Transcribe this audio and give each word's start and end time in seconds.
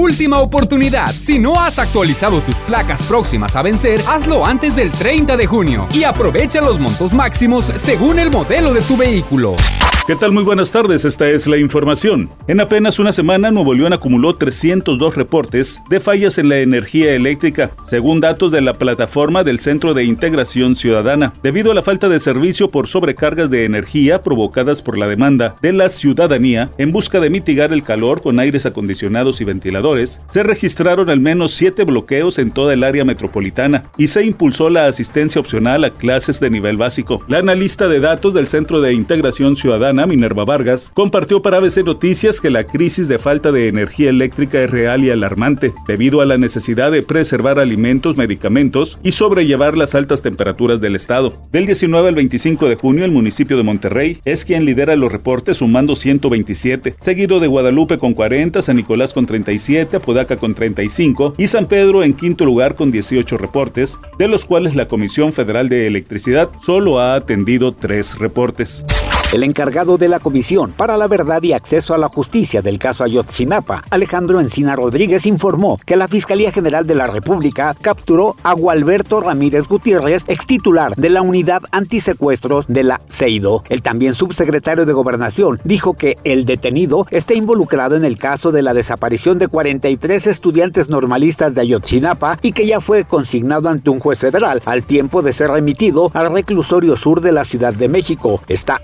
Última 0.00 0.40
oportunidad. 0.40 1.12
Si 1.12 1.38
no 1.38 1.60
has 1.60 1.78
actualizado 1.78 2.40
tus 2.40 2.56
placas 2.60 3.02
próximas 3.02 3.54
a 3.54 3.60
vencer, 3.60 4.00
hazlo 4.08 4.46
antes 4.46 4.74
del 4.74 4.90
30 4.90 5.36
de 5.36 5.46
junio 5.46 5.86
y 5.92 6.04
aprovecha 6.04 6.62
los 6.62 6.78
montos 6.78 7.12
máximos 7.12 7.66
según 7.66 8.18
el 8.18 8.30
modelo 8.30 8.72
de 8.72 8.80
tu 8.80 8.96
vehículo. 8.96 9.56
¿Qué 10.10 10.16
tal? 10.16 10.32
Muy 10.32 10.42
buenas 10.42 10.72
tardes, 10.72 11.04
esta 11.04 11.28
es 11.28 11.46
la 11.46 11.56
información. 11.56 12.30
En 12.48 12.58
apenas 12.58 12.98
una 12.98 13.12
semana, 13.12 13.52
Nuevo 13.52 13.74
León 13.74 13.92
acumuló 13.92 14.34
302 14.34 15.14
reportes 15.14 15.80
de 15.88 16.00
fallas 16.00 16.38
en 16.38 16.48
la 16.48 16.58
energía 16.58 17.12
eléctrica, 17.12 17.70
según 17.86 18.18
datos 18.18 18.50
de 18.50 18.60
la 18.60 18.74
plataforma 18.74 19.44
del 19.44 19.60
Centro 19.60 19.94
de 19.94 20.02
Integración 20.02 20.74
Ciudadana, 20.74 21.32
debido 21.44 21.70
a 21.70 21.74
la 21.74 21.84
falta 21.84 22.08
de 22.08 22.18
servicio 22.18 22.68
por 22.70 22.88
sobrecargas 22.88 23.50
de 23.50 23.64
energía 23.64 24.20
provocadas 24.20 24.82
por 24.82 24.98
la 24.98 25.06
demanda 25.06 25.54
de 25.62 25.72
la 25.72 25.88
ciudadanía 25.88 26.72
en 26.76 26.90
busca 26.90 27.20
de 27.20 27.30
mitigar 27.30 27.72
el 27.72 27.84
calor 27.84 28.20
con 28.20 28.40
aires 28.40 28.66
acondicionados 28.66 29.40
y 29.40 29.44
ventiladores, 29.44 29.80
se 30.28 30.42
registraron 30.42 31.10
al 31.10 31.20
menos 31.20 31.52
siete 31.52 31.84
bloqueos 31.84 32.38
en 32.38 32.50
toda 32.50 32.74
el 32.74 32.84
área 32.84 33.04
metropolitana 33.04 33.82
y 33.98 34.06
se 34.06 34.24
impulsó 34.24 34.70
la 34.70 34.86
asistencia 34.86 35.40
opcional 35.40 35.84
a 35.84 35.90
clases 35.90 36.40
de 36.40 36.50
nivel 36.50 36.76
básico. 36.76 37.22
La 37.28 37.38
analista 37.38 37.88
de 37.88 38.00
datos 38.00 38.34
del 38.34 38.48
Centro 38.48 38.80
de 38.80 38.92
Integración 38.92 39.56
Ciudadana 39.56 40.06
Minerva 40.06 40.44
Vargas, 40.44 40.90
compartió 40.94 41.42
para 41.42 41.58
ABC 41.58 41.84
Noticias 41.84 42.40
que 42.40 42.50
la 42.50 42.64
crisis 42.64 43.08
de 43.08 43.18
falta 43.18 43.52
de 43.52 43.68
energía 43.68 44.10
eléctrica 44.10 44.62
es 44.62 44.70
real 44.70 45.04
y 45.04 45.10
alarmante, 45.10 45.72
debido 45.86 46.20
a 46.20 46.24
la 46.24 46.38
necesidad 46.38 46.90
de 46.92 47.02
preservar 47.02 47.58
alimentos, 47.58 48.16
medicamentos 48.16 48.98
y 49.02 49.12
sobrellevar 49.12 49.76
las 49.76 49.94
altas 49.94 50.22
temperaturas 50.22 50.80
del 50.80 50.96
estado. 50.96 51.32
Del 51.52 51.66
19 51.66 52.08
al 52.08 52.14
25 52.14 52.68
de 52.68 52.76
junio, 52.76 53.04
el 53.04 53.12
municipio 53.12 53.56
de 53.56 53.62
Monterrey 53.62 54.18
es 54.24 54.44
quien 54.44 54.64
lidera 54.64 54.96
los 54.96 55.12
reportes 55.12 55.58
sumando 55.58 55.96
127, 55.96 56.94
seguido 56.98 57.40
de 57.40 57.46
Guadalupe 57.46 57.98
con 57.98 58.14
40, 58.14 58.62
San 58.62 58.76
Nicolás 58.76 59.12
con 59.12 59.26
37, 59.70 59.96
Apodaca 59.96 60.36
con 60.36 60.54
35 60.54 61.34
y 61.38 61.46
San 61.46 61.66
Pedro 61.66 62.02
en 62.02 62.14
quinto 62.14 62.44
lugar 62.44 62.74
con 62.74 62.90
18 62.90 63.36
reportes, 63.36 63.96
de 64.18 64.26
los 64.26 64.44
cuales 64.44 64.74
la 64.74 64.88
Comisión 64.88 65.32
Federal 65.32 65.68
de 65.68 65.86
Electricidad 65.86 66.50
solo 66.60 66.98
ha 66.98 67.14
atendido 67.14 67.72
tres 67.72 68.18
reportes. 68.18 68.84
El 69.32 69.44
encargado 69.44 69.96
de 69.96 70.08
la 70.08 70.18
Comisión 70.18 70.72
para 70.72 70.96
la 70.96 71.06
Verdad 71.06 71.40
y 71.44 71.52
Acceso 71.52 71.94
a 71.94 71.98
la 71.98 72.08
Justicia 72.08 72.62
del 72.62 72.80
caso 72.80 73.04
Ayotzinapa, 73.04 73.84
Alejandro 73.88 74.40
Encina 74.40 74.74
Rodríguez, 74.74 75.24
informó 75.24 75.78
que 75.86 75.94
la 75.94 76.08
Fiscalía 76.08 76.50
General 76.50 76.84
de 76.84 76.96
la 76.96 77.06
República 77.06 77.76
capturó 77.80 78.34
a 78.42 78.54
Gualberto 78.54 79.20
Ramírez 79.20 79.68
Gutiérrez, 79.68 80.24
ex 80.26 80.46
titular 80.46 80.96
de 80.96 81.10
la 81.10 81.22
Unidad 81.22 81.62
Antisecuestros 81.70 82.66
de 82.66 82.82
la 82.82 83.00
CEIDO. 83.08 83.62
El 83.68 83.82
también 83.82 84.14
subsecretario 84.14 84.84
de 84.84 84.92
Gobernación 84.92 85.60
dijo 85.62 85.94
que 85.94 86.16
el 86.24 86.44
detenido 86.44 87.06
está 87.12 87.34
involucrado 87.34 87.94
en 87.94 88.04
el 88.04 88.18
caso 88.18 88.50
de 88.50 88.62
la 88.62 88.74
desaparición 88.74 89.38
de 89.38 89.46
43 89.46 90.26
estudiantes 90.26 90.88
normalistas 90.88 91.54
de 91.54 91.60
Ayotzinapa 91.60 92.40
y 92.42 92.50
que 92.50 92.66
ya 92.66 92.80
fue 92.80 93.04
consignado 93.04 93.68
ante 93.68 93.90
un 93.90 94.00
juez 94.00 94.18
federal 94.18 94.60
al 94.64 94.82
tiempo 94.82 95.22
de 95.22 95.32
ser 95.32 95.52
remitido 95.52 96.10
al 96.14 96.32
reclusorio 96.32 96.96
sur 96.96 97.20
de 97.20 97.30
la 97.30 97.44
Ciudad 97.44 97.74
de 97.74 97.88
México. 97.88 98.42
Está 98.48 98.80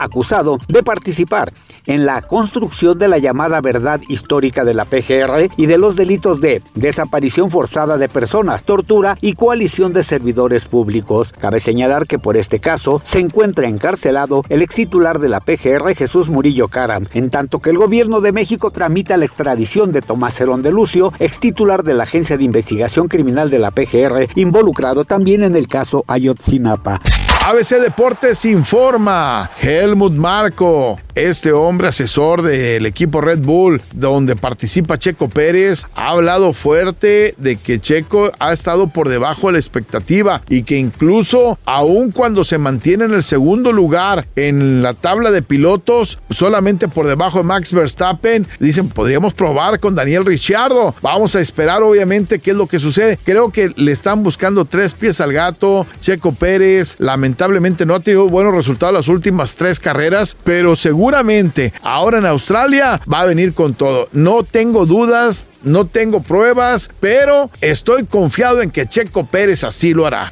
de 0.69 0.83
participar 0.83 1.53
en 1.87 2.05
la 2.05 2.21
construcción 2.21 2.99
de 2.99 3.09
la 3.09 3.19
llamada 3.19 3.61
verdad 3.61 4.01
histórica 4.09 4.65
de 4.65 4.75
la 4.75 4.85
PGR 4.85 5.51
y 5.57 5.67
de 5.67 5.79
los 5.79 5.97
delitos 5.97 6.41
de 6.41 6.63
desaparición 6.75 7.51
forzada 7.51 7.97
de 7.97 8.09
personas, 8.09 8.65
tortura 8.65 9.17
y 9.21 9.33
coalición 9.33 9.93
de 9.93 10.03
servidores 10.03 10.67
públicos. 10.67 11.33
Cabe 11.39 11.61
señalar 11.61 12.07
que 12.07 12.19
por 12.19 12.37
este 12.37 12.61
caso 12.61 13.01
se 13.05 13.21
encuentra 13.21 13.69
encarcelado 13.69 14.43
el 14.49 14.63
ex 14.63 14.75
titular 14.75 15.21
de 15.21 15.29
la 15.29 15.41
PGR 15.41 15.95
Jesús 15.95 16.29
Murillo 16.29 16.69
Caram, 16.69 17.07
en 17.15 17.31
tanto 17.31 17.61
que 17.61 17.71
el 17.71 17.79
gobierno 17.79 18.21
de 18.21 18.33
México 18.33 18.71
tramita 18.71 19.17
la 19.17 19.25
extradición 19.25 19.93
de 19.93 20.03
Tomás 20.03 20.39
Herón 20.41 20.63
de 20.63 20.73
Lucio, 20.73 21.13
ex 21.19 21.41
titular 21.41 21.83
de 21.83 21.95
la 21.95 22.03
Agencia 22.03 22.37
de 22.37 22.45
Investigación 22.45 23.09
Criminal 23.09 23.49
de 23.49 23.59
la 23.59 23.71
PGR, 23.71 24.29
involucrado 24.35 25.05
también 25.05 25.45
en 25.45 25.57
el 25.57 25.67
caso 25.67 26.05
Ayotzinapa. 26.09 27.01
ABC 27.49 27.81
Deportes 27.81 28.45
informa. 28.45 29.49
Helmut 29.63 30.15
Marco, 30.15 30.99
este 31.15 31.53
hombre 31.53 31.87
asesor 31.87 32.43
del 32.43 32.85
equipo 32.87 33.21
Red 33.21 33.39
Bull, 33.39 33.81
donde 33.93 34.35
participa 34.35 34.99
Checo 34.99 35.29
Pérez, 35.29 35.85
ha 35.95 36.09
hablado 36.09 36.53
fuerte 36.53 37.37
de 37.39 37.55
que 37.55 37.79
Checo 37.79 38.33
ha 38.41 38.53
estado 38.53 38.89
por 38.89 39.09
debajo 39.09 39.47
de 39.47 39.53
la 39.53 39.59
expectativa 39.61 40.43
y 40.49 40.65
que 40.65 40.77
incluso 40.77 41.57
aun 41.67 42.11
cuando 42.11 42.43
se 42.43 42.59
mantiene 42.59 43.05
en 43.05 43.15
el 43.15 43.23
segundo 43.23 43.71
lugar 43.71 44.27
en 44.35 44.83
la 44.83 44.93
tabla 44.93 45.31
de 45.31 45.43
pilotos, 45.43 46.19
solamente 46.31 46.89
por 46.89 47.07
debajo 47.07 47.39
de 47.39 47.45
Max 47.45 47.73
Verstappen, 47.73 48.45
dicen 48.59 48.89
podríamos 48.89 49.35
probar 49.35 49.79
con 49.79 49.95
Daniel 49.95 50.25
Ricciardo. 50.25 50.97
Vamos 51.01 51.37
a 51.37 51.41
esperar 51.41 51.81
obviamente 51.85 52.41
qué 52.41 52.51
es 52.51 52.57
lo 52.57 52.67
que 52.67 52.81
sucede. 52.81 53.21
Creo 53.23 53.53
que 53.53 53.71
le 53.77 53.93
están 53.93 54.25
buscando 54.25 54.65
tres 54.65 54.95
pies 54.95 55.21
al 55.21 55.33
gato. 55.33 55.87
Checo 56.01 56.33
Pérez, 56.33 56.97
lamentablemente 56.99 57.36
lamentablemente 57.37 57.85
no 57.85 57.95
ha 57.95 58.01
tenido 58.01 58.29
buenos 58.29 58.55
resultados 58.55 58.95
las 58.95 59.09
últimas 59.09 59.57
tres 59.57 59.79
carreras, 59.79 60.35
pero 60.43 60.75
seguramente 60.75 61.75
ahora 61.83 62.17
en 62.19 62.25
Australia 62.25 63.01
va 63.13 63.21
a 63.21 63.25
venir 63.27 63.53
con 63.53 63.75
todo. 63.75 64.09
No 64.13 64.43
tengo 64.43 64.87
dudas, 64.87 65.45
no 65.63 65.87
tengo 65.87 66.23
pruebas, 66.23 66.89
pero 66.99 67.51
estoy 67.61 68.05
confiado 68.07 68.63
en 68.63 68.71
que 68.71 68.87
Checo 68.87 69.27
Pérez 69.27 69.65
así 69.65 69.93
lo 69.93 70.07
hará. 70.07 70.31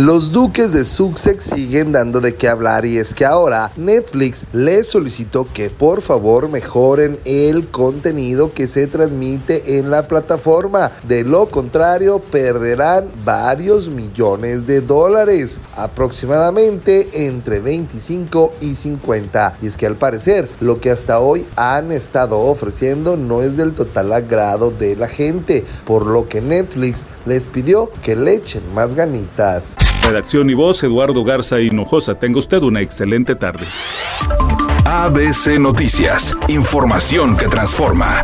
Los 0.00 0.30
duques 0.30 0.72
de 0.72 0.84
Sussex 0.84 1.42
siguen 1.42 1.90
dando 1.90 2.20
de 2.20 2.36
qué 2.36 2.46
hablar 2.46 2.84
y 2.84 2.98
es 2.98 3.14
que 3.14 3.24
ahora 3.24 3.72
Netflix 3.76 4.46
les 4.52 4.86
solicitó 4.86 5.44
que 5.52 5.70
por 5.70 6.02
favor 6.02 6.48
mejoren 6.48 7.18
el 7.24 7.66
contenido 7.66 8.52
que 8.54 8.68
se 8.68 8.86
transmite 8.86 9.80
en 9.80 9.90
la 9.90 10.06
plataforma. 10.06 10.92
De 11.02 11.24
lo 11.24 11.48
contrario 11.48 12.20
perderán 12.20 13.10
varios 13.24 13.88
millones 13.88 14.68
de 14.68 14.82
dólares, 14.82 15.58
aproximadamente 15.74 17.26
entre 17.26 17.58
25 17.58 18.52
y 18.60 18.76
50. 18.76 19.58
Y 19.60 19.66
es 19.66 19.76
que 19.76 19.86
al 19.86 19.96
parecer 19.96 20.48
lo 20.60 20.80
que 20.80 20.92
hasta 20.92 21.18
hoy 21.18 21.44
han 21.56 21.90
estado 21.90 22.38
ofreciendo 22.38 23.16
no 23.16 23.42
es 23.42 23.56
del 23.56 23.74
total 23.74 24.12
agrado 24.12 24.70
de 24.70 24.94
la 24.94 25.08
gente, 25.08 25.64
por 25.84 26.06
lo 26.06 26.28
que 26.28 26.40
Netflix 26.40 27.02
les 27.26 27.48
pidió 27.48 27.90
que 28.04 28.14
le 28.14 28.34
echen 28.34 28.62
más 28.74 28.94
ganitas. 28.94 29.87
Redacción 30.08 30.48
y 30.48 30.54
voz, 30.54 30.82
Eduardo 30.82 31.22
Garza 31.22 31.60
Hinojosa. 31.60 32.14
Tenga 32.14 32.38
usted 32.38 32.62
una 32.62 32.80
excelente 32.80 33.34
tarde. 33.34 33.66
ABC 34.86 35.58
Noticias, 35.58 36.34
información 36.48 37.36
que 37.36 37.46
transforma. 37.46 38.22